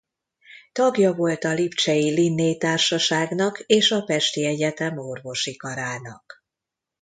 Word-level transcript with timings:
Tagja 0.71 1.13
volt 1.13 1.43
a 1.43 1.53
lipcsei 1.53 2.09
Linné-társaságnak 2.13 3.59
és 3.59 3.91
a 3.91 4.01
pesti 4.01 4.45
egyetem 4.45 4.97
orvosi 4.97 5.55
karának. 5.55 6.43